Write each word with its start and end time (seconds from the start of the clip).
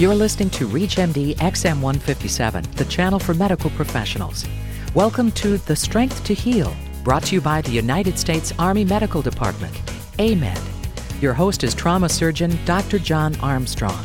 You're 0.00 0.14
listening 0.14 0.48
to 0.52 0.66
ReachMD 0.66 1.36
XM157, 1.36 2.74
the 2.76 2.86
channel 2.86 3.18
for 3.18 3.34
medical 3.34 3.68
professionals. 3.68 4.46
Welcome 4.94 5.30
to 5.32 5.58
The 5.58 5.76
Strength 5.76 6.24
to 6.24 6.32
Heal, 6.32 6.74
brought 7.04 7.24
to 7.24 7.34
you 7.34 7.42
by 7.42 7.60
the 7.60 7.72
United 7.72 8.18
States 8.18 8.50
Army 8.58 8.82
Medical 8.82 9.20
Department, 9.20 9.74
AMEDD. 10.18 11.20
Your 11.20 11.34
host 11.34 11.64
is 11.64 11.74
trauma 11.74 12.08
surgeon 12.08 12.58
Dr. 12.64 12.98
John 12.98 13.38
Armstrong. 13.40 14.02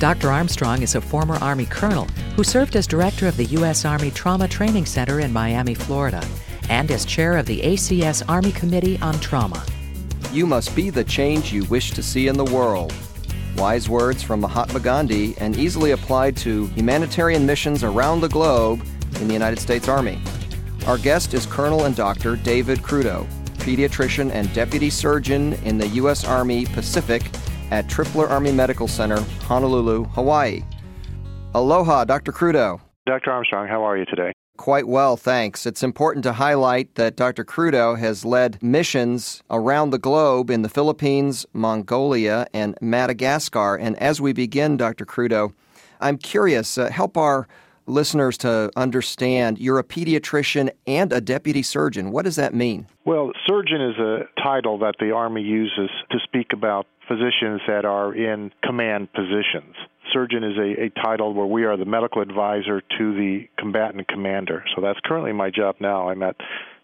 Dr. 0.00 0.28
Armstrong 0.32 0.82
is 0.82 0.96
a 0.96 1.00
former 1.00 1.36
Army 1.36 1.66
colonel 1.66 2.06
who 2.34 2.42
served 2.42 2.74
as 2.74 2.88
director 2.88 3.28
of 3.28 3.36
the 3.36 3.44
U.S. 3.44 3.84
Army 3.84 4.10
Trauma 4.10 4.48
Training 4.48 4.86
Center 4.86 5.20
in 5.20 5.32
Miami, 5.32 5.74
Florida, 5.74 6.26
and 6.68 6.90
as 6.90 7.04
chair 7.04 7.36
of 7.36 7.46
the 7.46 7.60
ACS 7.60 8.24
Army 8.28 8.50
Committee 8.50 8.98
on 8.98 9.20
Trauma. 9.20 9.64
You 10.32 10.48
must 10.48 10.74
be 10.74 10.90
the 10.90 11.04
change 11.04 11.52
you 11.52 11.62
wish 11.66 11.92
to 11.92 12.02
see 12.02 12.26
in 12.26 12.36
the 12.36 12.44
world. 12.44 12.92
Wise 13.56 13.88
words 13.88 14.22
from 14.22 14.40
Mahatma 14.40 14.80
Gandhi 14.80 15.34
and 15.38 15.56
easily 15.56 15.90
applied 15.90 16.36
to 16.38 16.66
humanitarian 16.68 17.44
missions 17.44 17.84
around 17.84 18.20
the 18.20 18.28
globe 18.28 18.82
in 19.20 19.28
the 19.28 19.34
United 19.34 19.58
States 19.58 19.88
Army. 19.88 20.20
Our 20.86 20.98
guest 20.98 21.34
is 21.34 21.46
Colonel 21.46 21.84
and 21.84 21.94
Dr. 21.94 22.36
David 22.36 22.78
Crudo, 22.78 23.26
pediatrician 23.58 24.30
and 24.32 24.52
deputy 24.52 24.90
surgeon 24.90 25.52
in 25.64 25.78
the 25.78 25.86
U.S. 25.88 26.24
Army 26.24 26.66
Pacific 26.66 27.22
at 27.70 27.86
Tripler 27.88 28.28
Army 28.28 28.52
Medical 28.52 28.88
Center, 28.88 29.20
Honolulu, 29.44 30.04
Hawaii. 30.04 30.62
Aloha, 31.54 32.04
Dr. 32.04 32.32
Crudo. 32.32 32.80
Dr. 33.12 33.30
Armstrong, 33.30 33.68
how 33.68 33.84
are 33.84 33.98
you 33.98 34.06
today? 34.06 34.32
Quite 34.56 34.88
well, 34.88 35.18
thanks. 35.18 35.66
It's 35.66 35.82
important 35.82 36.22
to 36.22 36.32
highlight 36.32 36.94
that 36.94 37.14
Dr. 37.14 37.44
Crudo 37.44 37.98
has 37.98 38.24
led 38.24 38.62
missions 38.62 39.42
around 39.50 39.90
the 39.90 39.98
globe 39.98 40.48
in 40.48 40.62
the 40.62 40.70
Philippines, 40.70 41.44
Mongolia, 41.52 42.46
and 42.54 42.74
Madagascar. 42.80 43.76
And 43.76 43.98
as 44.00 44.18
we 44.18 44.32
begin, 44.32 44.78
Dr. 44.78 45.04
Crudo, 45.04 45.52
I'm 46.00 46.16
curious, 46.16 46.78
uh, 46.78 46.88
help 46.90 47.18
our 47.18 47.46
listeners 47.86 48.38
to 48.38 48.70
understand 48.76 49.58
you're 49.58 49.78
a 49.78 49.84
pediatrician 49.84 50.70
and 50.86 51.12
a 51.12 51.20
deputy 51.20 51.62
surgeon. 51.62 52.12
What 52.12 52.24
does 52.24 52.36
that 52.36 52.54
mean? 52.54 52.86
Well, 53.04 53.32
surgeon 53.46 53.82
is 53.82 53.98
a 53.98 54.20
title 54.42 54.78
that 54.78 54.94
the 54.98 55.10
Army 55.10 55.42
uses 55.42 55.90
to 56.10 56.18
speak 56.24 56.54
about 56.54 56.86
physicians 57.06 57.60
that 57.66 57.84
are 57.84 58.14
in 58.14 58.52
command 58.64 59.12
positions 59.12 59.74
surgeon 60.12 60.44
is 60.44 60.56
a, 60.58 60.84
a 60.84 60.90
title 61.02 61.34
where 61.34 61.46
we 61.46 61.64
are 61.64 61.76
the 61.76 61.84
medical 61.84 62.22
advisor 62.22 62.80
to 62.98 63.14
the 63.14 63.48
combatant 63.58 64.08
commander. 64.08 64.64
So 64.74 64.82
that's 64.82 65.00
currently 65.04 65.32
my 65.32 65.50
job 65.50 65.76
now. 65.80 66.08
I'm 66.08 66.22
at 66.22 66.36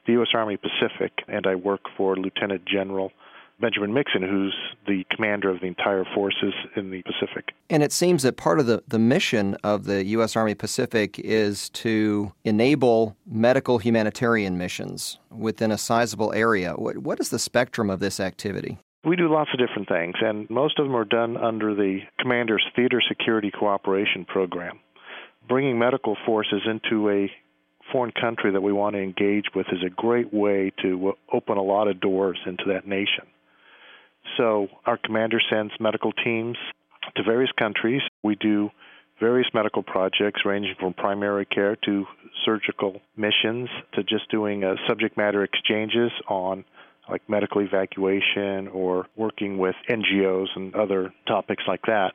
the 0.07 0.13
U.S. 0.15 0.29
Army 0.35 0.57
Pacific, 0.57 1.13
and 1.29 1.47
I 1.47 1.55
work 1.55 1.83
for 1.97 2.17
Lieutenant 2.17 2.65
General 2.67 3.13
Benjamin 3.61 3.93
Mixon, 3.93 4.23
who's 4.23 4.55
the 4.87 5.05
commander 5.11 5.51
of 5.51 5.61
the 5.61 5.67
entire 5.67 6.05
forces 6.15 6.55
in 6.77 6.91
the 6.91 7.03
Pacific. 7.03 7.53
And 7.69 7.83
it 7.83 7.93
seems 7.93 8.23
that 8.23 8.37
part 8.37 8.61
of 8.61 8.67
the, 8.67 8.83
the 8.87 9.01
mission 9.01 9.57
of 9.65 9.85
the 9.85 10.05
U.S. 10.07 10.37
Army 10.37 10.55
Pacific 10.55 11.19
is 11.19 11.69
to 11.71 12.33
enable 12.45 13.17
medical 13.27 13.79
humanitarian 13.79 14.57
missions 14.57 15.19
within 15.31 15.73
a 15.73 15.79
sizable 15.79 16.33
area. 16.33 16.75
What, 16.75 16.99
what 16.99 17.21
is 17.21 17.31
the 17.31 17.39
spectrum 17.39 17.91
of 17.91 17.99
this 17.99 18.21
activity? 18.21 18.79
We 19.05 19.17
do 19.17 19.33
lots 19.33 19.51
of 19.53 19.61
different 19.61 19.89
things, 19.89 20.15
and 20.21 20.51
most 20.51 20.79
of 20.79 20.87
them 20.87 20.97
are 20.97 21.05
done 21.05 21.37
under 21.37 21.75
the 21.75 22.01
Commander's 22.19 22.65
Theater 22.75 23.01
Security 23.09 23.51
Cooperation 23.51 24.25
Program. 24.25 24.81
Bringing 25.49 25.79
medical 25.79 26.17
forces 26.27 26.63
into 26.67 27.09
a 27.09 27.31
foreign 27.93 28.13
country 28.13 28.53
that 28.53 28.61
we 28.61 28.73
want 28.73 28.97
to 28.97 29.03
engage 29.03 29.47
with 29.55 29.67
is 29.73 29.83
a 29.87 29.91
great 29.91 30.35
way 30.35 30.73
to 30.83 31.15
open 31.33 31.57
a 31.57 31.63
lot 31.63 31.89
of 31.89 32.01
doors 32.01 32.39
into 32.45 32.65
that 32.69 32.87
nation. 32.87 33.25
So, 34.37 34.69
our 34.85 34.99
commander 34.99 35.41
sends 35.49 35.73
medical 35.81 36.13
teams 36.13 36.57
to 37.17 37.23
various 37.23 37.53
countries. 37.59 38.03
We 38.23 38.35
do 38.35 38.71
various 39.21 39.49
medical 39.55 39.83
projects 39.83 40.43
ranging 40.45 40.75
from 40.79 40.93
primary 40.93 41.47
care 41.47 41.77
to 41.85 42.05
surgical 42.45 43.01
missions 43.17 43.69
to 43.95 44.03
just 44.03 44.31
doing 44.31 44.65
uh, 44.65 44.75
subject 44.87 45.17
matter 45.17 45.43
exchanges 45.45 46.11
on 46.29 46.65
like 47.11 47.29
medical 47.29 47.61
evacuation 47.61 48.69
or 48.69 49.07
working 49.17 49.59
with 49.59 49.75
NGOs 49.89 50.49
and 50.57 50.75
other 50.75 51.13
topics 51.27 51.65
like 51.67 51.83
that. 51.87 52.13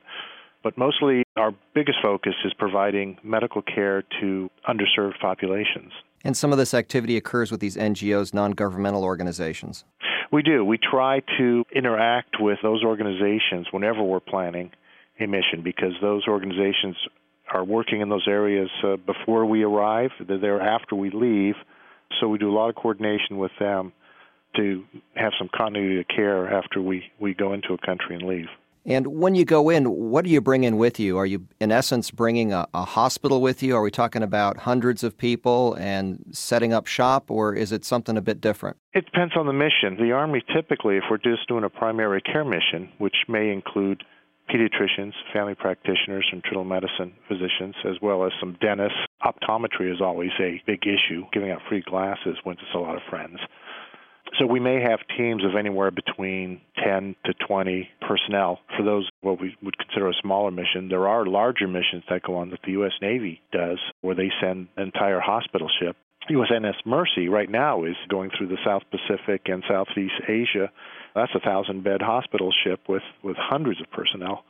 But 0.62 0.78
mostly, 0.78 1.24
our 1.36 1.52
biggest 1.74 1.98
focus 2.02 2.34
is 2.44 2.54
providing 2.54 3.18
medical 3.22 3.60
care 3.60 4.02
to 4.20 4.50
underserved 4.68 5.20
populations. 5.20 5.92
And 6.24 6.34
some 6.34 6.52
of 6.52 6.58
this 6.58 6.72
activity 6.72 7.18
occurs 7.18 7.50
with 7.50 7.60
these 7.60 7.76
NGOs, 7.76 8.32
non 8.32 8.52
governmental 8.52 9.04
organizations. 9.04 9.84
We 10.32 10.42
do. 10.42 10.64
We 10.64 10.78
try 10.78 11.20
to 11.38 11.64
interact 11.74 12.36
with 12.40 12.58
those 12.62 12.82
organizations 12.82 13.66
whenever 13.72 14.02
we're 14.02 14.20
planning 14.20 14.70
a 15.20 15.26
mission 15.26 15.62
because 15.62 15.92
those 16.00 16.26
organizations 16.26 16.96
are 17.52 17.62
working 17.62 18.00
in 18.00 18.08
those 18.08 18.26
areas 18.26 18.70
uh, 18.82 18.96
before 18.96 19.44
we 19.44 19.62
arrive, 19.62 20.10
they're 20.26 20.38
there 20.38 20.60
after 20.60 20.96
we 20.96 21.10
leave. 21.10 21.54
So 22.18 22.28
we 22.28 22.38
do 22.38 22.50
a 22.50 22.54
lot 22.54 22.70
of 22.70 22.74
coordination 22.74 23.36
with 23.36 23.52
them 23.60 23.92
to 24.56 24.84
have 25.16 25.32
some 25.38 25.48
continuity 25.56 26.00
of 26.00 26.08
care 26.08 26.52
after 26.52 26.80
we, 26.80 27.04
we 27.20 27.34
go 27.34 27.52
into 27.52 27.72
a 27.74 27.78
country 27.78 28.14
and 28.16 28.24
leave. 28.24 28.48
And 28.86 29.06
when 29.06 29.34
you 29.34 29.46
go 29.46 29.70
in, 29.70 29.90
what 29.90 30.24
do 30.24 30.30
you 30.30 30.42
bring 30.42 30.64
in 30.64 30.76
with 30.76 31.00
you? 31.00 31.16
Are 31.16 31.24
you, 31.24 31.46
in 31.58 31.72
essence, 31.72 32.10
bringing 32.10 32.52
a, 32.52 32.68
a, 32.74 32.84
hospital 32.84 33.40
with 33.40 33.62
you? 33.62 33.74
Are 33.76 33.80
we 33.80 33.90
talking 33.90 34.22
about 34.22 34.58
hundreds 34.58 35.02
of 35.02 35.16
people 35.16 35.72
and 35.74 36.22
setting 36.32 36.74
up 36.74 36.86
shop, 36.86 37.30
or 37.30 37.54
is 37.54 37.72
it 37.72 37.86
something 37.86 38.18
a 38.18 38.20
bit 38.20 38.42
different? 38.42 38.76
It 38.92 39.06
depends 39.06 39.34
on 39.38 39.46
the 39.46 39.54
mission. 39.54 39.96
The 39.98 40.12
Army 40.12 40.42
typically, 40.54 40.98
if 40.98 41.04
we're 41.10 41.16
just 41.16 41.48
doing 41.48 41.64
a 41.64 41.70
primary 41.70 42.20
care 42.20 42.44
mission, 42.44 42.90
which 42.98 43.16
may 43.26 43.50
include 43.50 44.04
pediatricians, 44.50 45.12
family 45.32 45.54
practitioners, 45.54 46.26
and 46.30 46.42
internal 46.44 46.64
medicine 46.64 47.14
physicians, 47.28 47.74
as 47.88 47.96
well 48.02 48.24
as 48.24 48.32
some 48.38 48.56
dentists. 48.60 48.98
Optometry 49.22 49.92
is 49.92 50.00
always 50.00 50.30
a 50.38 50.62
big 50.66 50.80
issue. 50.82 51.24
Giving 51.32 51.50
out 51.50 51.60
free 51.68 51.82
glasses 51.88 52.36
wins 52.44 52.58
us 52.58 52.74
a 52.74 52.78
lot 52.78 52.96
of 52.96 53.02
friends. 53.08 53.38
So 54.38 54.46
we 54.46 54.58
may 54.58 54.80
have 54.80 54.98
teams 55.16 55.44
of 55.44 55.54
anywhere 55.54 55.92
between 55.92 56.60
10 56.82 57.14
to 57.24 57.34
20 57.46 57.88
personnel 58.00 58.58
for 58.76 58.82
those 58.82 59.08
what 59.20 59.40
we 59.40 59.56
would 59.62 59.78
consider 59.78 60.08
a 60.08 60.14
smaller 60.20 60.50
mission. 60.50 60.88
There 60.88 61.06
are 61.06 61.24
larger 61.24 61.68
missions 61.68 62.02
that 62.10 62.22
go 62.22 62.36
on 62.36 62.50
that 62.50 62.60
the 62.64 62.72
U.S. 62.72 62.92
Navy 63.00 63.40
does, 63.52 63.78
where 64.00 64.16
they 64.16 64.30
send 64.40 64.68
an 64.76 64.84
entire 64.84 65.20
hospital 65.20 65.68
ship. 65.80 65.96
USNS 66.28 66.74
Mercy 66.84 67.28
right 67.28 67.50
now 67.50 67.84
is 67.84 67.96
going 68.08 68.30
through 68.36 68.48
the 68.48 68.58
South 68.64 68.82
Pacific 68.90 69.42
and 69.46 69.62
Southeast 69.68 70.14
Asia. 70.26 70.70
That's 71.14 71.34
a 71.34 71.40
thousand 71.40 71.84
bed 71.84 72.00
hospital 72.02 72.50
ship 72.64 72.80
with, 72.88 73.02
with 73.22 73.36
hundreds 73.38 73.80
of 73.80 73.90
personnel 73.90 74.44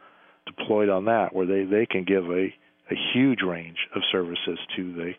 deployed 0.47 0.89
on 0.89 1.07
that, 1.07 1.35
where 1.35 1.47
they, 1.47 1.65
they 1.65 1.85
can 1.85 2.05
give 2.05 2.25
a, 2.31 2.55
a 2.91 2.97
huge 3.13 3.41
range 3.43 3.79
of 3.95 4.03
services 4.13 4.59
to 4.77 4.95
the 4.95 5.13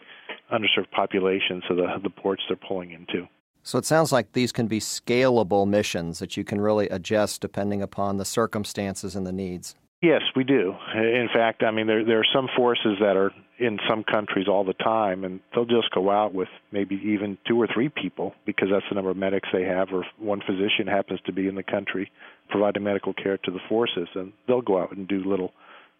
underserved 0.51 0.91
populations 0.91 1.63
of 1.69 1.77
the, 1.77 1.87
the 2.03 2.09
ports 2.09 2.41
they're 2.47 2.57
pulling 2.57 2.91
into. 2.91 3.27
So 3.65 3.79
it 3.79 3.85
sounds 3.85 4.11
like 4.11 4.33
these 4.33 4.51
can 4.51 4.67
be 4.67 4.79
scalable 4.79 5.67
missions 5.67 6.19
that 6.19 6.37
you 6.37 6.43
can 6.43 6.61
really 6.61 6.87
adjust 6.89 7.41
depending 7.41 7.81
upon 7.81 8.17
the 8.17 8.23
circumstances 8.23 9.15
and 9.15 9.25
the 9.25 9.31
needs. 9.31 9.73
Yes, 10.03 10.21
we 10.35 10.43
do. 10.43 10.75
In 10.93 11.29
fact, 11.33 11.63
I 11.63 11.71
mean, 11.71 11.87
there 11.87 12.05
there 12.05 12.19
are 12.19 12.31
some 12.31 12.47
forces 12.55 12.97
that 12.99 13.17
are 13.17 13.31
in 13.57 13.79
some 13.89 14.03
countries 14.03 14.47
all 14.47 14.63
the 14.63 14.73
time, 14.73 15.23
and 15.23 15.39
they'll 15.53 15.65
just 15.65 15.89
go 15.95 16.11
out 16.11 16.31
with 16.31 16.49
maybe 16.71 17.01
even 17.03 17.39
two 17.47 17.59
or 17.59 17.67
three 17.73 17.89
people 17.89 18.35
because 18.45 18.67
that's 18.71 18.85
the 18.87 18.93
number 18.93 19.09
of 19.09 19.17
medics 19.17 19.49
they 19.51 19.63
have, 19.63 19.87
or 19.91 20.05
one 20.19 20.41
physician 20.45 20.85
happens 20.85 21.19
to 21.25 21.33
be 21.33 21.47
in 21.47 21.55
the 21.55 21.63
country 21.63 22.11
providing 22.51 22.83
medical 22.83 23.13
care 23.15 23.39
to 23.39 23.49
the 23.49 23.59
forces, 23.67 24.07
and 24.13 24.31
they'll 24.47 24.61
go 24.61 24.79
out 24.79 24.95
and 24.95 25.07
do 25.07 25.23
little 25.23 25.53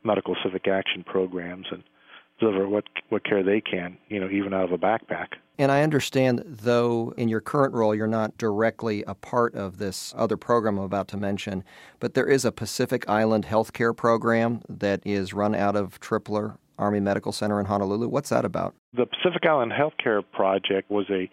medical 0.04 0.36
civic 0.44 0.68
action 0.68 1.04
programs 1.04 1.66
and 1.72 1.82
deliver 2.40 2.68
what 2.68 2.86
what 3.10 3.24
care 3.24 3.44
they 3.44 3.62
can, 3.62 3.98
you 4.10 4.20
know, 4.20 4.30
even 4.30 4.54
out 4.54 4.66
of 4.66 4.72
a 4.72 4.78
backpack. 4.78 5.28
And 5.58 5.72
I 5.72 5.84
understand, 5.84 6.44
though, 6.46 7.14
in 7.16 7.30
your 7.30 7.40
current 7.40 7.74
role, 7.74 7.96
you're 7.96 8.08
not 8.08 8.38
directly 8.38 9.04
a 9.08 9.16
part 9.16 9.56
of 9.56 9.78
this 9.78 10.14
other 10.18 10.36
program 10.36 10.78
I'm 10.78 10.84
about 10.84 11.08
to 11.10 11.18
mention, 11.18 11.64
but 12.00 12.14
there 12.14 12.28
is 12.28 12.44
a 12.44 12.52
Pacific 12.52 13.08
Island 13.08 13.46
healthcare 13.46 13.96
program 13.96 14.62
that 14.68 15.00
is 15.06 15.34
run 15.34 15.56
out 15.56 15.78
of 15.78 16.00
Tripler 16.02 16.58
Army 16.78 17.00
Medical 17.00 17.32
Center 17.32 17.60
in 17.62 17.68
Honolulu. 17.68 18.10
What's 18.10 18.30
that 18.30 18.44
about? 18.44 18.76
The 18.94 19.06
Pacific 19.06 19.46
Island 19.46 19.72
Healthcare 19.72 20.24
Project 20.34 20.92
was 20.92 21.06
a 21.10 21.30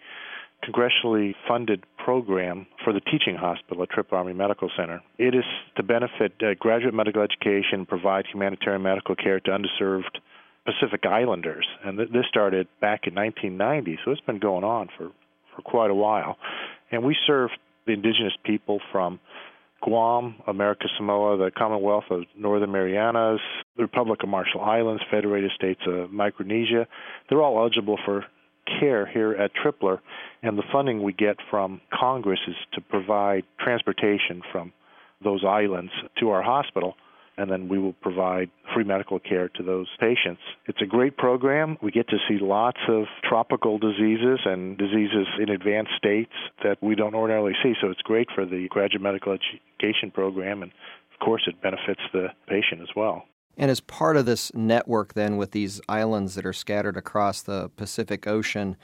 congressionally 0.65 1.35
funded 1.45 1.83
program 1.97 2.65
for 2.83 2.93
the 2.93 3.01
teaching 3.01 3.35
hospital 3.35 3.83
at 3.83 3.89
Tripler 3.89 4.19
Army 4.19 4.33
Medical 4.33 4.69
Center. 4.77 5.01
It 5.17 5.35
is 5.35 5.43
to 5.75 5.83
benefit 5.83 6.33
uh, 6.41 6.53
graduate 6.57 6.93
medical 6.93 7.21
education, 7.21 7.85
provide 7.85 8.25
humanitarian 8.31 8.81
medical 8.81 9.15
care 9.15 9.41
to 9.41 9.51
underserved 9.51 10.19
Pacific 10.65 11.05
Islanders, 11.05 11.67
and 11.83 11.97
th- 11.97 12.09
this 12.09 12.25
started 12.29 12.67
back 12.79 13.01
in 13.05 13.15
1990, 13.15 13.99
so 14.03 14.11
it's 14.11 14.21
been 14.21 14.39
going 14.39 14.63
on 14.63 14.89
for 14.97 15.11
for 15.55 15.61
quite 15.61 15.91
a 15.91 15.95
while. 15.95 16.37
And 16.91 17.03
we 17.03 17.15
serve 17.27 17.51
the 17.85 17.93
indigenous 17.93 18.33
people 18.43 18.79
from 18.91 19.19
Guam, 19.83 20.35
America 20.47 20.87
Samoa, 20.97 21.37
the 21.37 21.51
Commonwealth 21.51 22.05
of 22.09 22.23
Northern 22.37 22.71
Marianas, 22.71 23.41
the 23.75 23.83
Republic 23.83 24.23
of 24.23 24.29
Marshall 24.29 24.61
Islands, 24.61 25.03
Federated 25.11 25.51
States 25.55 25.81
of 25.85 26.11
Micronesia. 26.11 26.87
They're 27.29 27.41
all 27.41 27.59
eligible 27.59 27.99
for 28.05 28.25
care 28.79 29.05
here 29.05 29.33
at 29.33 29.51
Tripler, 29.53 29.99
and 30.41 30.57
the 30.57 30.63
funding 30.71 31.03
we 31.03 31.11
get 31.11 31.35
from 31.49 31.81
Congress 31.93 32.39
is 32.47 32.55
to 32.73 32.81
provide 32.81 33.43
transportation 33.59 34.41
from 34.51 34.71
those 35.23 35.43
islands 35.43 35.91
to 36.19 36.29
our 36.29 36.41
hospital 36.41 36.95
and 37.37 37.49
then 37.51 37.67
we 37.67 37.79
will 37.79 37.93
provide 37.93 38.49
free 38.73 38.83
medical 38.83 39.19
care 39.19 39.49
to 39.49 39.63
those 39.63 39.87
patients. 39.99 40.41
It's 40.67 40.81
a 40.81 40.85
great 40.85 41.17
program. 41.17 41.77
We 41.81 41.91
get 41.91 42.07
to 42.09 42.17
see 42.27 42.37
lots 42.39 42.79
of 42.87 43.05
tropical 43.27 43.77
diseases 43.77 44.39
and 44.45 44.77
diseases 44.77 45.27
in 45.39 45.49
advanced 45.49 45.91
states 45.97 46.33
that 46.63 46.77
we 46.81 46.95
don't 46.95 47.15
ordinarily 47.15 47.53
see, 47.63 47.73
so 47.81 47.89
it's 47.89 48.01
great 48.01 48.27
for 48.33 48.45
the 48.45 48.67
graduate 48.69 49.01
medical 49.01 49.33
education 49.33 50.11
program, 50.11 50.63
and 50.63 50.71
of 51.13 51.25
course, 51.25 51.43
it 51.47 51.61
benefits 51.61 52.01
the 52.11 52.27
patient 52.47 52.81
as 52.81 52.89
well. 52.95 53.23
And 53.57 53.69
as 53.69 53.79
part 53.79 54.17
of 54.17 54.25
this 54.25 54.53
network, 54.55 55.13
then, 55.13 55.37
with 55.37 55.51
these 55.51 55.79
islands 55.87 56.35
that 56.35 56.45
are 56.45 56.53
scattered 56.53 56.97
across 56.97 57.41
the 57.41 57.69
Pacific 57.77 58.25
Ocean, 58.27 58.75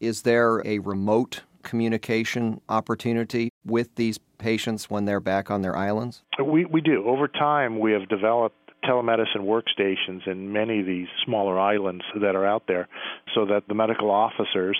is 0.00 0.22
there 0.22 0.62
a 0.66 0.78
remote 0.80 1.42
communication 1.62 2.60
opportunity 2.68 3.50
with 3.68 3.94
these 3.94 4.18
patients 4.38 4.90
when 4.90 5.04
they're 5.04 5.20
back 5.20 5.50
on 5.50 5.62
their 5.62 5.76
islands? 5.76 6.22
We, 6.44 6.64
we 6.64 6.80
do. 6.80 7.04
Over 7.06 7.28
time, 7.28 7.78
we 7.78 7.92
have 7.92 8.08
developed 8.08 8.56
telemedicine 8.84 9.40
workstations 9.40 10.26
in 10.26 10.52
many 10.52 10.80
of 10.80 10.86
these 10.86 11.08
smaller 11.24 11.58
islands 11.58 12.04
that 12.20 12.36
are 12.36 12.46
out 12.46 12.64
there 12.68 12.88
so 13.34 13.44
that 13.46 13.64
the 13.68 13.74
medical 13.74 14.10
officers 14.10 14.78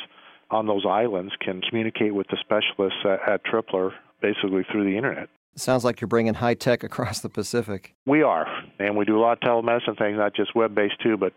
on 0.50 0.66
those 0.66 0.84
islands 0.88 1.32
can 1.44 1.60
communicate 1.60 2.14
with 2.14 2.26
the 2.28 2.36
specialists 2.40 3.00
at, 3.04 3.28
at 3.28 3.44
Tripler 3.44 3.92
basically 4.22 4.64
through 4.70 4.84
the 4.84 4.96
internet. 4.96 5.28
Sounds 5.56 5.84
like 5.84 6.00
you're 6.00 6.08
bringing 6.08 6.34
high 6.34 6.54
tech 6.54 6.82
across 6.84 7.20
the 7.20 7.28
Pacific. 7.28 7.94
We 8.06 8.22
are, 8.22 8.46
and 8.78 8.96
we 8.96 9.04
do 9.04 9.18
a 9.18 9.20
lot 9.20 9.32
of 9.32 9.40
telemedicine 9.40 9.98
things, 9.98 10.16
not 10.16 10.34
just 10.34 10.54
web 10.54 10.74
based 10.74 11.02
too, 11.02 11.16
but 11.16 11.32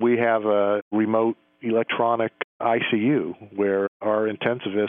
we 0.00 0.16
have 0.18 0.44
a 0.44 0.80
remote 0.92 1.36
electronic 1.60 2.32
ICU 2.62 3.56
where 3.56 3.88
our 4.00 4.28
intensivists 4.28 4.88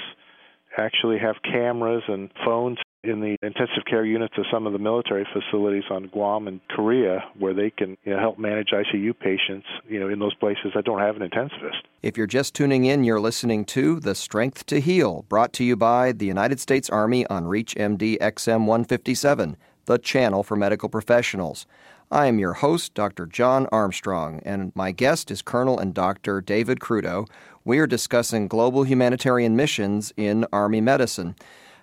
actually 0.79 1.19
have 1.19 1.35
cameras 1.43 2.03
and 2.07 2.29
phones 2.45 2.77
in 3.03 3.21
the 3.21 3.37
intensive 3.41 3.85
care 3.89 4.03
units 4.03 4.33
of 4.37 4.45
some 4.51 4.67
of 4.67 4.73
the 4.73 4.79
military 4.79 5.25
facilities 5.31 5.83
on 5.89 6.07
Guam 6.07 6.47
and 6.47 6.59
Korea 6.69 7.23
where 7.37 7.53
they 7.53 7.69
can 7.69 7.97
you 8.03 8.13
know, 8.13 8.19
help 8.19 8.37
manage 8.37 8.69
ICU 8.73 9.17
patients, 9.17 9.65
you 9.87 9.99
know, 9.99 10.09
in 10.09 10.19
those 10.19 10.35
places 10.35 10.71
that 10.75 10.83
don't 10.83 10.99
have 10.99 11.15
an 11.15 11.27
intensivist. 11.29 11.81
If 12.03 12.17
you're 12.17 12.27
just 12.27 12.53
tuning 12.53 12.85
in, 12.85 13.05
you're 13.05 13.21
listening 13.21 13.63
to 13.65 14.01
The 14.01 14.15
Strength 14.15 14.65
to 14.67 14.81
Heal, 14.81 15.23
brought 15.29 15.53
to 15.53 15.63
you 15.63 15.77
by 15.77 16.11
the 16.11 16.25
United 16.25 16.59
States 16.59 16.89
Army 16.89 17.25
on 17.27 17.45
ReachMD 17.45 18.17
XM 18.17 18.65
157, 18.65 19.55
the 19.85 19.97
channel 19.97 20.43
for 20.43 20.57
medical 20.57 20.89
professionals. 20.89 21.65
I 22.11 22.25
am 22.25 22.39
your 22.39 22.53
host, 22.53 22.95
Dr. 22.95 23.27
John 23.27 23.67
Armstrong, 23.71 24.41
and 24.43 24.71
my 24.73 24.91
guest 24.91 25.29
is 25.29 25.43
Colonel 25.43 25.77
and 25.77 25.93
Dr. 25.93 26.41
David 26.41 26.79
Crudo. 26.79 27.29
We 27.65 27.77
are 27.77 27.85
discussing 27.85 28.47
global 28.47 28.81
humanitarian 28.81 29.55
missions 29.55 30.11
in 30.17 30.47
Army 30.51 30.81
medicine. 30.81 31.35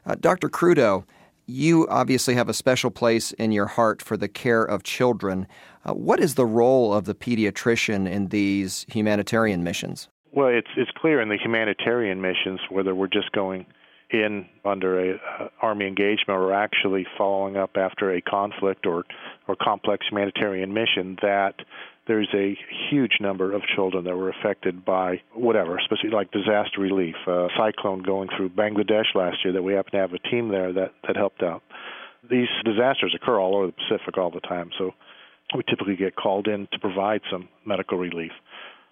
Uh, 0.05 0.17
Dr. 0.19 0.49
Crudo, 0.49 1.05
you 1.47 1.87
obviously 1.89 2.35
have 2.35 2.49
a 2.49 2.55
special 2.55 2.91
place 2.91 3.31
in 3.35 3.53
your 3.53 3.67
heart 3.67 4.03
for 4.03 4.17
the 4.17 4.27
care 4.27 4.65
of 4.65 4.83
children. 4.83 5.47
Uh, 5.85 5.95
what 5.95 6.19
is 6.19 6.35
the 6.35 6.45
role 6.45 6.93
of 6.93 7.05
the 7.05 7.15
pediatrician 7.15 8.11
in 8.11 8.27
these 8.27 8.85
humanitarian 8.89 9.63
missions? 9.63 10.09
Well, 10.33 10.49
it's 10.49 10.71
it's 10.77 10.91
clear 10.97 11.21
in 11.21 11.29
the 11.29 11.39
humanitarian 11.39 12.21
missions, 12.21 12.59
whether 12.69 12.97
we're 12.97 13.07
just 13.07 13.31
going 13.31 13.65
in 14.11 14.47
under 14.65 15.13
a 15.13 15.15
uh, 15.15 15.49
army 15.61 15.87
engagement 15.87 16.39
or 16.39 16.53
actually 16.53 17.07
following 17.19 17.57
up 17.57 17.71
after 17.77 18.13
a 18.13 18.21
conflict 18.21 18.87
or 18.87 19.05
or 19.49 19.57
complex 19.61 20.07
humanitarian 20.09 20.73
mission, 20.73 21.17
that 21.23 21.55
there's 22.07 22.29
a 22.35 22.57
huge 22.89 23.19
number 23.21 23.53
of 23.53 23.63
children 23.75 24.05
that 24.05 24.17
were 24.17 24.31
affected 24.31 24.85
by 24.85 25.21
whatever, 25.35 25.77
especially 25.77 26.11
like 26.11 26.31
disaster 26.31 26.81
relief, 26.81 27.17
a 27.27 27.49
cyclone 27.57 28.03
going 28.03 28.29
through 28.37 28.51
Bangladesh 28.51 29.15
last 29.15 29.39
year 29.45 29.53
that 29.53 29.63
we 29.63 29.75
happen 29.75 29.93
to 29.93 29.99
have 29.99 30.13
a 30.13 30.19
team 30.31 30.49
there 30.49 30.73
that, 30.73 30.93
that 31.07 31.17
helped 31.17 31.43
out. 31.43 31.63
These 32.31 32.49
disasters 32.65 33.15
occur 33.15 33.41
all 33.41 33.57
over 33.57 33.67
the 33.67 33.73
Pacific 33.73 34.19
all 34.19 34.31
the 34.31 34.41
time, 34.41 34.71
so 34.79 34.93
we 35.55 35.63
typically 35.69 35.97
get 35.97 36.15
called 36.17 36.47
in 36.49 36.69
to 36.73 36.79
provide 36.79 37.23
some 37.31 37.49
medical 37.65 37.99
relief. 37.99 38.33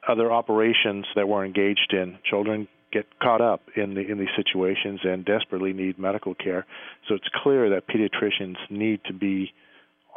Other 0.08 0.32
operations 0.32 1.06
that 1.14 1.28
we're 1.28 1.44
engaged 1.44 1.93
in, 1.93 2.19
children 2.28 2.69
get 2.94 3.06
caught 3.20 3.41
up 3.41 3.62
in 3.76 3.94
the 3.94 4.00
in 4.00 4.19
these 4.19 4.35
situations 4.37 5.00
and 5.02 5.25
desperately 5.25 5.73
need 5.73 5.99
medical 5.99 6.35
care. 6.35 6.64
So 7.08 7.14
it's 7.14 7.29
clear 7.43 7.69
that 7.70 7.88
pediatricians 7.88 8.56
need 8.70 9.00
to 9.06 9.12
be 9.12 9.52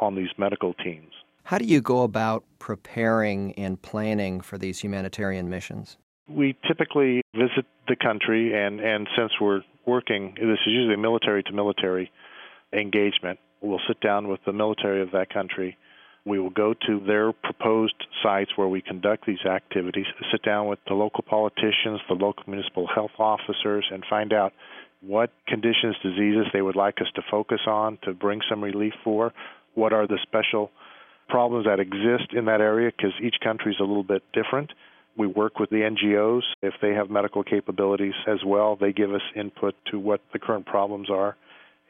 on 0.00 0.14
these 0.14 0.28
medical 0.38 0.72
teams. 0.74 1.12
How 1.44 1.58
do 1.58 1.64
you 1.64 1.80
go 1.80 2.02
about 2.02 2.44
preparing 2.58 3.52
and 3.54 3.80
planning 3.80 4.40
for 4.40 4.58
these 4.58 4.78
humanitarian 4.78 5.48
missions? 5.48 5.96
We 6.28 6.56
typically 6.66 7.22
visit 7.34 7.64
the 7.88 7.96
country, 7.96 8.52
and, 8.54 8.80
and 8.80 9.08
since 9.16 9.32
we're 9.40 9.62
working, 9.86 10.34
this 10.34 10.58
is 10.66 10.66
usually 10.66 10.94
a 10.94 10.98
military 10.98 11.42
to 11.44 11.52
military 11.52 12.12
engagement. 12.74 13.38
We'll 13.62 13.80
sit 13.88 13.98
down 14.00 14.28
with 14.28 14.40
the 14.44 14.52
military 14.52 15.00
of 15.00 15.10
that 15.12 15.32
country. 15.32 15.78
We 16.28 16.38
will 16.38 16.50
go 16.50 16.74
to 16.86 17.00
their 17.06 17.32
proposed 17.32 17.94
sites 18.22 18.50
where 18.56 18.68
we 18.68 18.82
conduct 18.82 19.24
these 19.26 19.46
activities, 19.46 20.04
sit 20.30 20.42
down 20.42 20.66
with 20.66 20.78
the 20.86 20.92
local 20.92 21.24
politicians, 21.26 22.00
the 22.06 22.14
local 22.14 22.44
municipal 22.46 22.86
health 22.86 23.12
officers, 23.18 23.86
and 23.90 24.04
find 24.10 24.34
out 24.34 24.52
what 25.00 25.30
conditions, 25.46 25.96
diseases 26.02 26.46
they 26.52 26.60
would 26.60 26.76
like 26.76 27.00
us 27.00 27.06
to 27.14 27.22
focus 27.30 27.60
on 27.66 27.98
to 28.02 28.12
bring 28.12 28.40
some 28.50 28.62
relief 28.62 28.92
for, 29.02 29.32
what 29.74 29.94
are 29.94 30.06
the 30.06 30.18
special 30.22 30.70
problems 31.30 31.64
that 31.64 31.80
exist 31.80 32.34
in 32.34 32.44
that 32.44 32.60
area 32.60 32.90
because 32.94 33.12
each 33.22 33.36
country 33.42 33.72
is 33.72 33.80
a 33.80 33.84
little 33.84 34.02
bit 34.02 34.22
different. 34.34 34.70
We 35.16 35.26
work 35.26 35.58
with 35.58 35.70
the 35.70 35.76
NGOs. 35.76 36.42
If 36.62 36.74
they 36.82 36.92
have 36.94 37.10
medical 37.10 37.42
capabilities 37.42 38.14
as 38.26 38.38
well, 38.44 38.76
they 38.76 38.92
give 38.92 39.14
us 39.14 39.22
input 39.34 39.74
to 39.90 39.98
what 39.98 40.20
the 40.32 40.38
current 40.38 40.66
problems 40.66 41.08
are, 41.10 41.36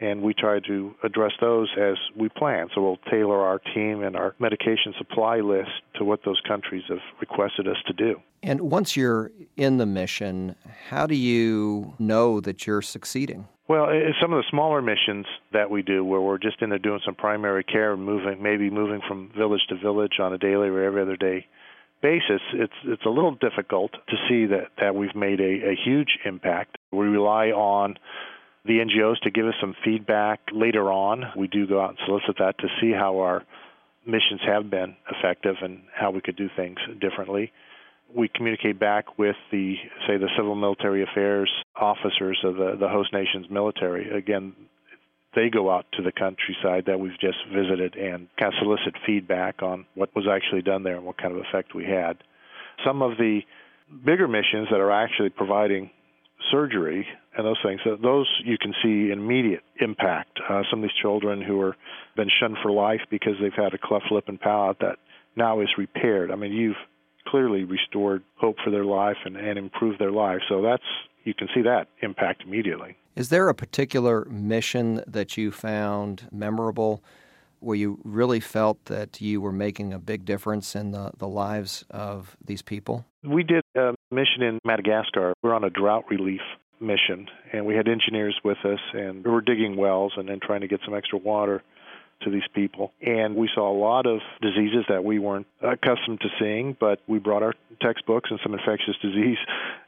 and 0.01 0.23
we 0.23 0.35
try 0.35 0.61
to 0.61 0.95
address 1.03 1.33
those 1.41 1.69
as 1.79 1.97
we 2.17 2.29
plan. 2.29 2.69
So 2.75 2.83
we'll 2.83 2.99
tailor 3.11 3.41
our 3.41 3.59
team 3.59 4.03
and 4.03 4.17
our 4.17 4.35
medication 4.39 4.95
supply 4.97 5.41
list 5.41 5.71
to 5.97 6.05
what 6.05 6.21
those 6.25 6.41
countries 6.47 6.85
have 6.89 6.99
requested 7.21 7.67
us 7.67 7.77
to 7.87 7.93
do. 7.93 8.21
And 8.43 8.61
once 8.61 8.97
you're 8.97 9.33
in 9.57 9.79
the 9.79 9.87
mission, 9.87 10.55
how 10.89 11.07
do 11.07 11.17
you 11.17 11.95
know 11.99 12.41
that 12.41 12.67
you're 12.67 12.83
succeeding? 12.83 13.49
Well, 13.67 13.89
some 14.21 14.33
of 14.33 14.39
the 14.39 14.49
smaller 14.49 14.81
missions 14.81 15.27
that 15.53 15.71
we 15.71 15.83
do, 15.83 16.03
where 16.03 16.23
we're 16.23 16.39
just 16.39 16.63
in 16.63 16.71
there 16.71 16.79
doing 16.79 17.01
some 17.05 17.15
primary 17.15 17.65
care, 17.65 17.93
and 17.93 18.03
moving 18.03 18.43
maybe 18.43 18.71
moving 18.71 19.01
from 19.07 19.31
village 19.37 19.61
to 19.69 19.77
village 19.77 20.15
on 20.21 20.33
a 20.33 20.39
daily 20.39 20.69
or 20.69 20.83
every 20.83 21.03
other 21.03 21.17
day 21.17 21.47
basis, 22.01 22.41
it's 22.55 22.73
it's 22.85 23.05
a 23.05 23.11
little 23.11 23.33
difficult 23.33 23.93
to 23.93 24.17
see 24.29 24.47
that 24.47 24.69
that 24.81 24.95
we've 24.95 25.15
made 25.15 25.41
a, 25.41 25.71
a 25.71 25.77
huge 25.85 26.19
impact. 26.25 26.79
We 26.93 27.07
rely 27.07 27.49
on 27.49 27.99
the 28.65 28.79
NGOs 28.79 29.21
to 29.21 29.31
give 29.31 29.47
us 29.47 29.55
some 29.61 29.75
feedback 29.85 30.41
later 30.53 30.91
on. 30.93 31.25
We 31.37 31.49
do 31.49 31.67
go 31.67 31.81
out 31.81 31.91
and 31.91 31.99
solicit 32.07 32.37
that 32.39 32.59
to 32.59 32.69
see 32.81 32.93
how 32.93 33.19
our 33.21 33.45
missions 34.07 34.41
have 34.47 34.71
been 34.71 34.97
effective 35.11 35.57
and 35.63 35.83
how 35.95 36.11
we 36.11 36.21
could 36.21 36.37
do 36.37 36.49
things 36.57 36.79
differently. 37.01 37.53
We 38.15 38.29
communicate 38.35 38.81
back 38.81 39.19
with 39.19 39.37
the 39.53 39.75
say 40.07 40.17
the 40.17 40.31
civil 40.37 40.55
military 40.55 41.03
affairs 41.03 41.51
officers 41.77 42.39
of 42.43 42.57
the, 42.57 42.77
the 42.81 42.89
host 42.89 43.13
nation's 43.13 43.51
military. 43.51 44.11
Again 44.11 44.55
they 45.35 45.51
go 45.51 45.71
out 45.71 45.85
to 45.93 46.03
the 46.03 46.11
countryside 46.11 46.85
that 46.87 46.99
we've 46.99 47.19
just 47.21 47.37
visited 47.53 47.95
and 47.97 48.29
kind 48.39 48.53
of 48.53 48.59
solicit 48.61 48.95
feedback 49.07 49.63
on 49.63 49.85
what 49.95 50.15
was 50.17 50.27
actually 50.27 50.63
done 50.63 50.83
there 50.83 50.97
and 50.97 51.05
what 51.05 51.19
kind 51.19 51.35
of 51.35 51.45
effect 51.45 51.75
we 51.75 51.85
had. 51.85 52.17
Some 52.85 53.03
of 53.03 53.19
the 53.19 53.41
bigger 54.05 54.27
missions 54.27 54.69
that 54.71 54.81
are 54.81 54.91
actually 54.91 55.29
providing 55.29 55.91
surgery 56.51 57.07
and 57.37 57.47
those 57.47 57.59
things 57.63 57.81
those 58.03 58.29
you 58.45 58.57
can 58.59 58.73
see 58.83 59.11
immediate 59.11 59.63
impact 59.81 60.39
uh, 60.49 60.63
some 60.71 60.81
of 60.81 60.83
these 60.83 61.01
children 61.03 61.43
who 61.43 61.61
are 61.61 61.77
been 62.17 62.29
shunned 62.41 62.57
for 62.63 62.71
life 62.71 63.01
because 63.11 63.35
they've 63.41 63.53
had 63.53 63.75
a 63.75 63.79
cleft 63.79 64.07
lip 64.11 64.25
and 64.29 64.41
palate 64.41 64.79
that 64.81 64.99
now 65.37 65.61
is 65.61 65.69
repaired 65.77 66.31
i 66.31 66.37
mean 66.37 66.53
you've 66.53 66.77
clearly 67.29 67.65
restored 67.65 68.23
hope 68.37 68.57
for 68.65 68.71
their 68.71 68.85
life 68.85 69.17
and, 69.25 69.37
and 69.37 69.59
improved 69.59 70.01
their 70.01 70.11
life. 70.11 70.41
So 70.49 70.63
that's 70.63 70.83
you 71.25 71.35
can 71.35 71.49
see 71.55 71.63
that 71.63 71.89
impact 72.01 72.43
immediately. 72.45 72.97
Is 73.15 73.29
there 73.29 73.49
a 73.49 73.55
particular 73.55 74.25
mission 74.27 75.03
that 75.07 75.37
you 75.37 75.51
found 75.51 76.29
memorable 76.33 77.03
where 77.61 77.77
you 77.77 77.99
really 78.05 78.41
felt 78.41 78.85
that 78.87 79.21
you 79.21 79.41
were 79.41 79.53
making 79.53 79.93
a 79.93 79.99
big 79.99 80.25
difference 80.25 80.75
in 80.75 80.93
the, 80.93 81.13
the 81.19 81.29
lives 81.29 81.85
of 81.91 82.37
these 82.45 82.63
people? 82.63 83.05
We 83.23 83.43
did 83.43 83.63
a 83.77 83.95
mission 84.11 84.43
in 84.43 84.59
Madagascar. 84.65 85.35
We 85.43 85.49
we're 85.49 85.55
on 85.55 85.65
a 85.65 85.71
drought 85.71 86.05
relief 86.11 86.41
mission, 86.81 87.29
and 87.53 87.67
we 87.67 87.75
had 87.75 87.89
engineers 87.89 88.39
with 88.45 88.59
us, 88.65 88.81
and 88.93 89.25
we 89.25 89.31
were 89.31 89.41
digging 89.41 89.77
wells 89.77 90.13
and 90.17 90.29
then 90.29 90.39
trying 90.41 90.61
to 90.61 90.69
get 90.69 90.81
some 90.85 90.95
extra 90.95 91.19
water 91.19 91.63
to 92.23 92.31
these 92.31 92.47
people. 92.55 92.93
And 93.01 93.37
we 93.37 93.49
saw 93.55 93.71
a 93.71 93.77
lot 93.79 94.07
of 94.07 94.21
diseases 94.43 94.85
that 94.89 95.05
we 95.05 95.19
weren't 95.19 95.47
accustomed 95.63 96.21
to 96.21 96.29
seeing, 96.39 96.77
but 96.79 97.01
we 97.07 97.19
brought 97.19 97.43
our 97.43 97.55
textbooks 97.81 98.31
and 98.31 98.41
some 98.43 98.55
infectious 98.55 98.97
disease 99.01 99.39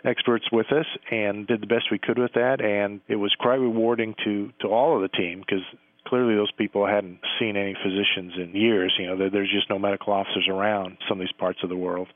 experts 0.04 0.46
with 0.52 0.70
us 0.72 0.86
and 1.10 1.46
did 1.46 1.60
the 1.60 1.66
best 1.66 1.90
we 1.90 1.98
could 1.98 2.18
with 2.18 2.32
that. 2.34 2.60
And 2.60 3.00
it 3.08 3.16
was 3.16 3.34
quite 3.38 3.56
rewarding 3.56 4.14
to, 4.24 4.52
to 4.60 4.68
all 4.68 4.94
of 4.94 5.02
the 5.02 5.08
team 5.08 5.40
because 5.40 5.64
clearly 6.06 6.34
those 6.34 6.52
people 6.52 6.86
hadn't 6.86 7.20
seen 7.38 7.56
any 7.56 7.74
physicians 7.74 8.34
in 8.36 8.54
years. 8.54 8.94
You 8.98 9.08
know, 9.08 9.30
there's 9.30 9.50
just 9.50 9.70
no 9.70 9.78
medical 9.78 10.12
officers 10.12 10.46
around 10.48 10.98
some 11.08 11.20
of 11.20 11.26
these 11.26 11.36
parts 11.38 11.60
of 11.62 11.68
the 11.68 11.76
world. 11.76 12.08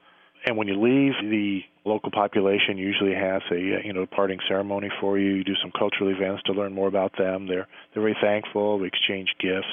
And 0.47 0.57
when 0.57 0.69
you 0.69 0.75
leave, 0.75 1.15
the 1.23 1.61
local 1.87 2.11
population 2.11 2.77
usually 2.77 3.15
has 3.15 3.41
a 3.51 3.81
you 3.85 3.93
know 3.93 4.05
parting 4.07 4.39
ceremony 4.47 4.91
for 5.01 5.19
you. 5.19 5.37
You 5.37 5.45
do 5.45 5.55
some 5.63 5.73
cultural 5.79 6.11
events 6.11 6.43
to 6.47 6.53
learn 6.53 6.75
more 6.75 6.89
about 6.89 7.13
them. 7.17 7.47
They're 7.47 7.67
they're 7.93 8.03
very 8.03 8.17
thankful. 8.21 8.79
We 8.79 8.89
exchange 8.89 9.29
gifts 9.41 9.73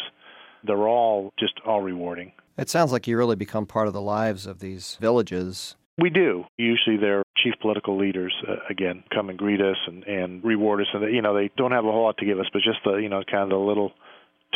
they're 0.63 0.87
all 0.87 1.33
just 1.39 1.53
all 1.65 1.81
rewarding. 1.81 2.33
It 2.57 2.69
sounds 2.69 2.91
like 2.91 3.07
you 3.07 3.17
really 3.17 3.35
become 3.35 3.65
part 3.65 3.87
of 3.87 3.93
the 3.93 4.01
lives 4.01 4.45
of 4.45 4.59
these 4.59 4.97
villages. 4.99 5.75
We 5.97 6.09
do. 6.09 6.45
Usually, 6.57 6.97
their 6.97 7.23
chief 7.43 7.53
political 7.61 7.97
leaders 7.97 8.33
uh, 8.47 8.55
again 8.69 9.03
come 9.13 9.29
and 9.29 9.37
greet 9.37 9.61
us 9.61 9.77
and 9.87 10.03
and 10.03 10.43
reward 10.43 10.81
us, 10.81 10.87
and 10.93 11.03
they, 11.03 11.11
you 11.11 11.21
know 11.21 11.35
they 11.35 11.49
don't 11.57 11.71
have 11.71 11.85
a 11.85 11.91
whole 11.91 12.03
lot 12.03 12.17
to 12.17 12.25
give 12.25 12.39
us, 12.39 12.47
but 12.51 12.61
just 12.61 12.79
the 12.83 12.95
you 12.95 13.09
know 13.09 13.23
kind 13.29 13.43
of 13.43 13.49
the 13.49 13.57
little 13.57 13.91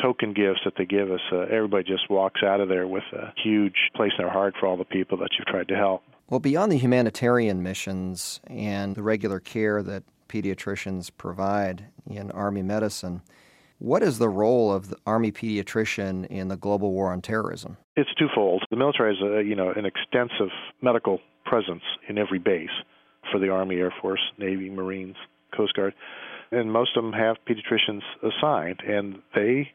token 0.02 0.34
gifts 0.34 0.60
that 0.66 0.74
they 0.78 0.86
give 0.86 1.12
us. 1.12 1.22
Uh, 1.32 1.42
everybody 1.42 1.84
just 1.84 2.10
walks 2.10 2.42
out 2.44 2.60
of 2.60 2.70
there 2.70 2.88
with 2.88 3.04
a 3.14 3.34
huge 3.42 3.92
place 3.96 4.12
in 4.18 4.24
their 4.24 4.32
heart 4.32 4.56
for 4.60 4.68
all 4.68 4.78
the 4.78 4.86
people 4.86 5.18
that 5.18 5.30
you've 5.38 5.48
tried 5.48 5.68
to 5.68 5.76
help. 5.76 6.04
Well, 6.30 6.40
beyond 6.40 6.72
the 6.72 6.78
humanitarian 6.78 7.62
missions 7.62 8.40
and 8.48 8.96
the 8.96 9.04
regular 9.04 9.40
care 9.40 9.84
that 9.84 10.04
pediatricians 10.28 11.12
provide 11.16 11.86
in 12.10 12.32
Army 12.32 12.64
medicine, 12.64 13.22
what 13.78 14.02
is 14.02 14.18
the 14.18 14.30
role 14.30 14.74
of 14.74 14.90
the 14.90 14.98
Army 15.06 15.32
pediatrician 15.32 16.26
in 16.28 16.48
the 16.48 16.58
global 16.58 16.92
war 16.92 17.12
on 17.12 17.22
terrorism? 17.22 17.78
It's 17.96 18.10
twofold. 18.16 18.64
The 18.70 18.78
military 18.78 19.16
has 19.16 19.24
a, 19.24 19.44
you 19.44 19.56
know 19.56 19.72
an 19.72 19.86
extensive 19.86 20.50
medical 20.82 21.20
presence 21.46 21.84
in 22.10 22.18
every 22.18 22.40
base 22.40 22.70
for 23.32 23.40
the 23.40 23.50
Army, 23.50 23.78
Air 23.78 23.94
Force, 24.02 24.22
Navy, 24.38 24.70
Marines, 24.70 25.16
Coast 25.56 25.74
Guard, 25.74 25.94
and 26.52 26.72
most 26.72 26.96
of 26.96 27.04
them 27.04 27.14
have 27.14 27.38
pediatricians 27.48 28.02
assigned, 28.22 28.82
and 28.88 29.18
they, 29.34 29.72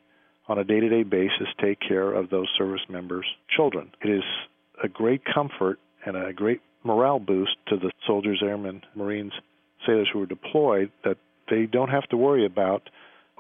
on 0.49 0.59
a 0.59 0.65
day-to-day 0.65 1.03
basis, 1.03 1.49
take 1.61 1.79
care 1.81 2.13
of 2.13 2.31
those 2.31 2.49
service 2.57 2.83
members' 2.89 3.27
children. 3.55 3.91
It 4.03 4.11
is 4.11 4.23
a 4.83 4.89
great 4.89 5.23
comfort 5.25 5.79
and 6.05 6.17
a 6.17 6.33
great 6.33 6.61
morale 6.85 7.19
boost 7.19 7.57
to 7.69 7.77
the 7.77 7.91
soldiers, 8.07 8.43
airmen, 8.43 8.83
Marines, 8.95 9.33
sailors 9.87 10.09
who 10.13 10.23
are 10.23 10.27
deployed 10.27 10.91
that 11.05 11.17
they 11.51 11.67
don't 11.67 11.91
have 11.91 12.09
to 12.09 12.17
worry 12.17 12.47
about 12.47 12.89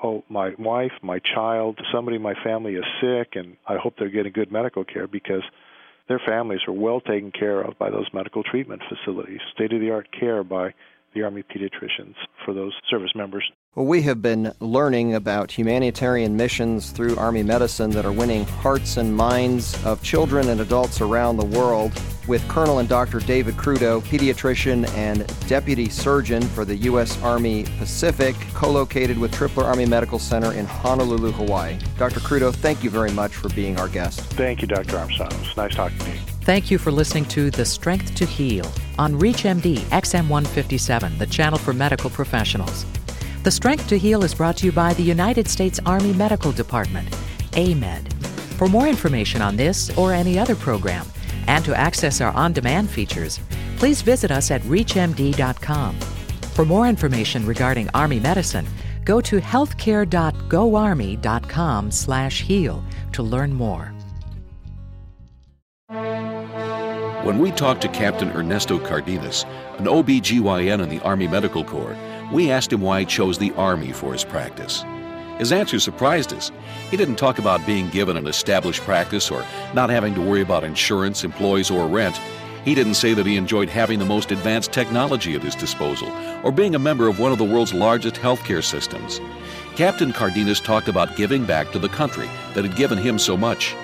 oh, 0.02 0.24
my 0.28 0.54
wife, 0.58 0.92
my 1.02 1.18
child, 1.34 1.78
somebody 1.92 2.16
in 2.16 2.22
my 2.22 2.34
family 2.42 2.74
is 2.74 2.84
sick, 3.00 3.32
and 3.34 3.56
I 3.66 3.76
hope 3.76 3.94
they're 3.98 4.08
getting 4.08 4.32
good 4.32 4.50
medical 4.50 4.84
care 4.84 5.06
because 5.06 5.42
their 6.10 6.20
families 6.26 6.58
are 6.66 6.72
well 6.72 7.00
taken 7.00 7.30
care 7.30 7.60
of 7.60 7.78
by 7.78 7.88
those 7.88 8.08
medical 8.12 8.42
treatment 8.42 8.82
facilities, 8.88 9.38
state 9.54 9.72
of 9.72 9.80
the 9.80 9.92
art 9.92 10.08
care 10.10 10.42
by 10.42 10.74
the 11.14 11.22
Army 11.22 11.44
pediatricians 11.44 12.16
for 12.44 12.52
those 12.52 12.72
service 12.90 13.12
members. 13.14 13.48
Well, 13.76 13.86
we 13.86 14.02
have 14.02 14.20
been 14.20 14.52
learning 14.58 15.14
about 15.14 15.52
humanitarian 15.52 16.36
missions 16.36 16.90
through 16.90 17.14
Army 17.14 17.44
medicine 17.44 17.92
that 17.92 18.04
are 18.04 18.10
winning 18.10 18.44
hearts 18.44 18.96
and 18.96 19.16
minds 19.16 19.80
of 19.84 20.02
children 20.02 20.48
and 20.48 20.60
adults 20.60 21.00
around 21.00 21.36
the 21.36 21.44
world 21.44 21.92
with 22.26 22.46
Colonel 22.48 22.80
and 22.80 22.88
Dr. 22.88 23.20
David 23.20 23.54
Crudo, 23.54 24.00
pediatrician 24.00 24.92
and 24.96 25.24
deputy 25.46 25.88
surgeon 25.88 26.42
for 26.42 26.64
the 26.64 26.74
U.S. 26.78 27.22
Army 27.22 27.64
Pacific, 27.78 28.34
co 28.54 28.72
located 28.72 29.16
with 29.16 29.32
Tripler 29.32 29.62
Army 29.62 29.86
Medical 29.86 30.18
Center 30.18 30.52
in 30.52 30.66
Honolulu, 30.66 31.30
Hawaii. 31.30 31.78
Dr. 31.96 32.18
Crudo, 32.18 32.52
thank 32.52 32.82
you 32.82 32.90
very 32.90 33.12
much 33.12 33.36
for 33.36 33.50
being 33.50 33.78
our 33.78 33.88
guest. 33.88 34.18
Thank 34.32 34.62
you, 34.62 34.66
Dr. 34.66 34.98
Armstrong. 34.98 35.30
It 35.30 35.38
was 35.38 35.56
nice 35.56 35.76
talking 35.76 35.98
to 35.98 36.10
you. 36.10 36.18
Thank 36.42 36.72
you 36.72 36.78
for 36.78 36.90
listening 36.90 37.26
to 37.26 37.52
The 37.52 37.64
Strength 37.64 38.16
to 38.16 38.26
Heal 38.26 38.68
on 38.98 39.14
ReachMD 39.14 39.76
XM157, 39.76 41.18
the 41.18 41.26
channel 41.26 41.58
for 41.58 41.72
medical 41.72 42.10
professionals. 42.10 42.84
The 43.42 43.50
Strength 43.50 43.88
to 43.88 43.98
Heal 43.98 44.22
is 44.22 44.34
brought 44.34 44.58
to 44.58 44.66
you 44.66 44.72
by 44.72 44.92
the 44.92 45.02
United 45.02 45.48
States 45.48 45.80
Army 45.86 46.12
Medical 46.12 46.52
Department, 46.52 47.08
AMEDD. 47.52 48.12
For 48.58 48.68
more 48.68 48.86
information 48.86 49.40
on 49.40 49.56
this 49.56 49.88
or 49.96 50.12
any 50.12 50.38
other 50.38 50.54
program, 50.54 51.06
and 51.46 51.64
to 51.64 51.74
access 51.74 52.20
our 52.20 52.32
on 52.32 52.52
demand 52.52 52.90
features, 52.90 53.40
please 53.78 54.02
visit 54.02 54.30
us 54.30 54.50
at 54.50 54.60
ReachMD.com. 54.62 55.98
For 56.52 56.66
more 56.66 56.86
information 56.86 57.46
regarding 57.46 57.88
Army 57.94 58.20
medicine, 58.20 58.66
go 59.06 59.22
to 59.22 59.40
healthcare.goarmy.com 59.40 61.90
slash 61.90 62.42
heal 62.42 62.84
to 63.12 63.22
learn 63.22 63.54
more. 63.54 63.94
When 67.24 67.38
we 67.38 67.52
talked 67.52 67.80
to 67.82 67.88
Captain 67.88 68.30
Ernesto 68.32 68.78
Cardenas, 68.78 69.44
an 69.78 69.86
OBGYN 69.86 70.82
in 70.82 70.90
the 70.90 71.00
Army 71.00 71.26
Medical 71.26 71.64
Corps, 71.64 71.96
we 72.32 72.50
asked 72.50 72.72
him 72.72 72.80
why 72.80 73.00
he 73.00 73.06
chose 73.06 73.38
the 73.38 73.52
Army 73.52 73.92
for 73.92 74.12
his 74.12 74.24
practice. 74.24 74.84
His 75.38 75.52
answer 75.52 75.80
surprised 75.80 76.32
us. 76.32 76.52
He 76.90 76.96
didn't 76.96 77.16
talk 77.16 77.38
about 77.38 77.64
being 77.66 77.88
given 77.88 78.16
an 78.16 78.26
established 78.26 78.82
practice 78.82 79.30
or 79.30 79.44
not 79.74 79.90
having 79.90 80.14
to 80.14 80.20
worry 80.20 80.42
about 80.42 80.64
insurance, 80.64 81.24
employees, 81.24 81.70
or 81.70 81.86
rent. 81.86 82.20
He 82.64 82.74
didn't 82.74 82.94
say 82.94 83.14
that 83.14 83.24
he 83.24 83.36
enjoyed 83.36 83.70
having 83.70 83.98
the 83.98 84.04
most 84.04 84.32
advanced 84.32 84.70
technology 84.70 85.34
at 85.34 85.42
his 85.42 85.54
disposal 85.54 86.12
or 86.44 86.52
being 86.52 86.74
a 86.74 86.78
member 86.78 87.08
of 87.08 87.18
one 87.18 87.32
of 87.32 87.38
the 87.38 87.44
world's 87.44 87.72
largest 87.72 88.16
healthcare 88.16 88.62
systems. 88.62 89.18
Captain 89.76 90.12
Cardenas 90.12 90.60
talked 90.60 90.88
about 90.88 91.16
giving 91.16 91.46
back 91.46 91.72
to 91.72 91.78
the 91.78 91.88
country 91.88 92.28
that 92.52 92.64
had 92.64 92.76
given 92.76 92.98
him 92.98 93.18
so 93.18 93.34
much. 93.34 93.74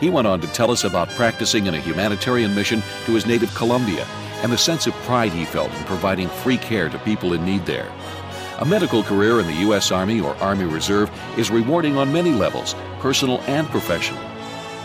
He 0.00 0.10
went 0.10 0.26
on 0.26 0.42
to 0.42 0.46
tell 0.48 0.70
us 0.70 0.84
about 0.84 1.08
practicing 1.10 1.66
in 1.66 1.74
a 1.74 1.80
humanitarian 1.80 2.54
mission 2.54 2.82
to 3.06 3.14
his 3.14 3.24
native 3.24 3.54
Colombia 3.54 4.06
and 4.42 4.52
the 4.52 4.58
sense 4.58 4.86
of 4.86 4.94
pride 5.04 5.32
he 5.32 5.44
felt 5.44 5.72
in 5.74 5.84
providing 5.84 6.28
free 6.28 6.58
care 6.58 6.88
to 6.88 6.98
people 7.00 7.32
in 7.32 7.44
need 7.44 7.64
there. 7.66 7.92
A 8.58 8.64
medical 8.64 9.02
career 9.02 9.40
in 9.40 9.46
the 9.46 9.60
U.S. 9.66 9.90
Army 9.90 10.20
or 10.20 10.34
Army 10.36 10.64
Reserve 10.64 11.10
is 11.38 11.50
rewarding 11.50 11.96
on 11.96 12.12
many 12.12 12.32
levels, 12.32 12.74
personal 13.00 13.40
and 13.42 13.68
professional. 13.68 14.22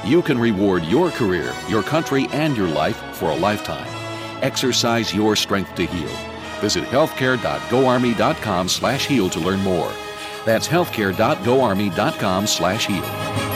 You 0.04 0.22
can 0.22 0.38
reward 0.38 0.84
your 0.84 1.10
career, 1.12 1.54
your 1.70 1.84
country, 1.84 2.28
and 2.32 2.58
your 2.58 2.68
life 2.68 2.98
for 3.16 3.30
a 3.30 3.36
lifetime. 3.36 3.88
Exercise 4.42 5.14
your 5.14 5.36
strength 5.36 5.76
to 5.76 5.86
heal. 5.86 6.10
Visit 6.60 6.84
healthcare.goarmy.com 6.86 8.70
slash 8.70 9.06
heal 9.06 9.30
to 9.30 9.40
learn 9.40 9.60
more. 9.60 9.92
That's 10.46 10.68
healthcare.goarmy.com 10.68 12.48
slash 12.48 12.88
heal. 12.88 13.51